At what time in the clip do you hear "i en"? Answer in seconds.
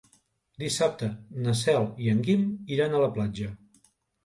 2.07-2.25